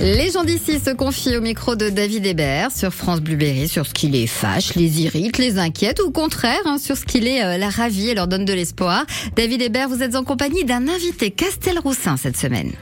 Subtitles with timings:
[0.00, 3.92] Les gens d'ici se confient au micro de David Hébert sur France Blueberry sur ce
[3.92, 7.40] qui les fâche, les irrite, les inquiète ou au contraire hein, sur ce qui les
[7.40, 9.04] euh, la ravit et leur donne de l'espoir.
[9.36, 12.72] David Hébert, vous êtes en compagnie d'un invité Castelroussin cette semaine.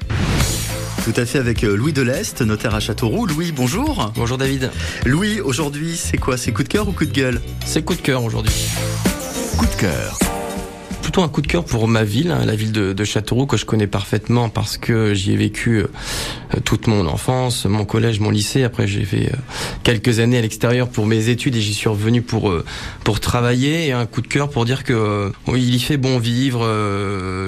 [1.05, 3.27] Tout à fait avec euh, Louis Deleste, notaire à Châteauroux.
[3.27, 4.13] Louis, bonjour.
[4.15, 4.71] Bonjour David.
[5.05, 6.37] Louis, aujourd'hui, c'est quoi?
[6.37, 7.41] C'est coup de cœur ou coup de gueule?
[7.65, 8.55] C'est coup de cœur aujourd'hui.
[9.57, 10.19] Coup de cœur
[11.11, 13.65] plutôt un coup de cœur pour ma ville, hein, la ville de, Châteauroux que je
[13.65, 15.89] connais parfaitement parce que j'y ai vécu euh,
[16.65, 18.63] toute mon enfance, mon collège, mon lycée.
[18.63, 19.37] Après, j'ai fait euh,
[19.83, 22.65] quelques années à l'extérieur pour mes études et j'y suis revenu pour euh,
[23.03, 23.89] pour travailler.
[23.89, 26.61] Et un coup de cœur pour dire que il y fait bon vivre,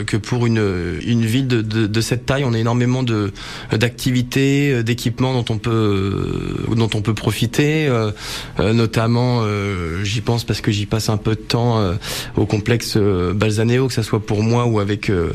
[0.06, 3.32] que pour une une ville de cette taille, on a énormément de
[3.70, 7.88] d'activités, d'équipements dont on peut dont on peut profiter.
[8.58, 9.44] notamment,
[10.02, 11.80] j'y pense parce que j'y passe un peu de temps
[12.36, 12.98] au complexe
[13.52, 15.32] Balzaneo, que ça soit pour moi ou avec euh,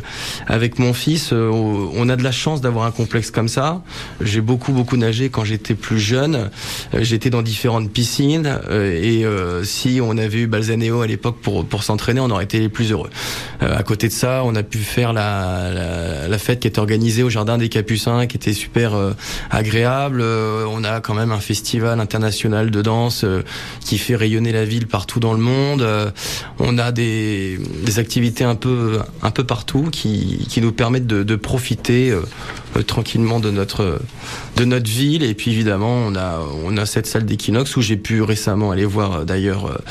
[0.47, 3.83] avec mon fils, euh, on a de la chance d'avoir un complexe comme ça.
[4.21, 6.49] J'ai beaucoup beaucoup nagé quand j'étais plus jeune.
[6.95, 9.25] Euh, j'étais dans différentes piscines et
[9.63, 12.91] si on avait eu Balzaneo à l'époque pour pour s'entraîner, on aurait été les plus
[12.91, 13.09] heureux.
[13.61, 17.29] à côté de ça, on a pu faire la, la, fête qui était organisée au
[17.29, 18.93] jardin des Capucins, qui était super
[19.49, 20.21] agréable.
[20.21, 23.25] on a quand même un festival international de danse
[23.85, 25.85] qui fait rayonner la ville partout dans le monde.
[26.59, 28.06] on a des, des activités
[28.43, 32.21] un peu un peu partout qui, nous permettent de, profiter euh,
[32.85, 33.99] tranquillement de notre
[34.55, 37.97] de notre ville et puis évidemment on a on a cette salle d'équinoxe où j'ai
[37.97, 39.81] pu récemment aller voir euh, d'ailleurs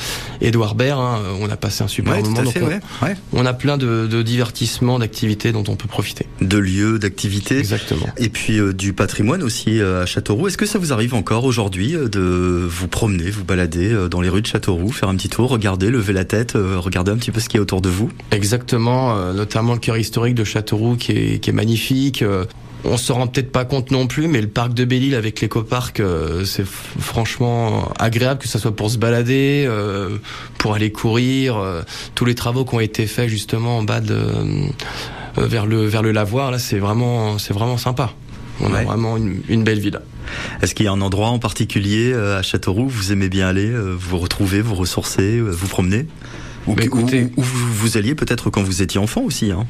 [0.41, 1.21] Edouard Baird hein.
[1.41, 2.81] on a passé un super moment fait, on, ouais.
[3.03, 3.17] Ouais.
[3.33, 8.07] on, a plein de, de divertissements d'activités dont on peut profiter de lieux d'activités exactement
[8.17, 11.93] et puis euh, du patrimoine aussi à Châteauroux est-ce que ça vous arrive encore aujourd'hui
[11.93, 15.91] de vous promener vous balader dans les rues de Châteauroux faire un petit tour regarder
[15.91, 18.11] lever la tête regarder un petit peu ce qui est autour de vous?
[18.31, 22.25] Exactement notamment le cœur historique de Châteauroux qui est, qui est magnifique
[22.89, 26.01] on se rend peut-être pas compte non plus, mais le parc de Belle-Île avec l'écoparc,
[26.01, 30.19] euh, c'est franchement agréable, que ce soit pour se balader, euh,
[30.59, 31.57] pour aller courir.
[31.57, 31.83] Euh,
[32.15, 34.17] tous les travaux qui ont été faits justement en bas de
[35.37, 38.13] vers le vers le lavoir, là, c'est vraiment c'est vraiment sympa.
[38.61, 38.81] On ouais.
[38.81, 40.01] a vraiment une, une belle ville.
[40.63, 43.71] Est-ce qu'il y a un endroit en particulier à Châteauroux où vous aimez bien aller,
[43.71, 46.07] vous retrouver, vous ressourcer, vous promener?
[46.67, 49.53] Ou, bah, écoutez, où, où vous, vous alliez peut-être quand vous étiez enfant aussi.
[49.53, 49.67] Hein.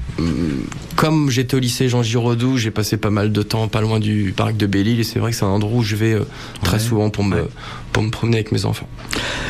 [0.97, 4.33] Comme j'étais au lycée Jean Giraudoux, j'ai passé pas mal de temps pas loin du
[4.37, 6.25] parc de Belle-Île et c'est vrai que c'est un endroit où je vais euh,
[6.62, 6.83] très ouais.
[6.83, 7.49] souvent pour me, ouais.
[7.93, 8.89] pour me promener avec mes enfants.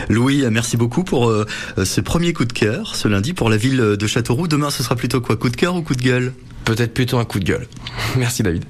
[0.09, 1.47] Louis, merci beaucoup pour euh,
[1.83, 4.49] ce premier coup de cœur ce lundi pour la ville de Châteauroux.
[4.49, 6.33] Demain, ce sera plutôt quoi Coup de cœur ou coup de gueule?
[6.65, 7.69] Peut-être plutôt un coup de gueule.
[8.17, 8.65] Merci David.